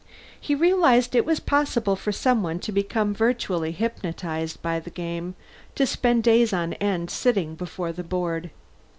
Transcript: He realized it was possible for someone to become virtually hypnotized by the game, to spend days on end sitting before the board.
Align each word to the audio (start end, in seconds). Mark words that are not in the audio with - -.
He 0.41 0.55
realized 0.55 1.13
it 1.13 1.27
was 1.27 1.39
possible 1.39 1.95
for 1.95 2.11
someone 2.11 2.57
to 2.61 2.71
become 2.71 3.13
virtually 3.13 3.71
hypnotized 3.71 4.59
by 4.63 4.79
the 4.79 4.89
game, 4.89 5.35
to 5.75 5.85
spend 5.85 6.23
days 6.23 6.51
on 6.53 6.73
end 6.73 7.11
sitting 7.11 7.53
before 7.53 7.91
the 7.91 8.01
board. 8.03 8.49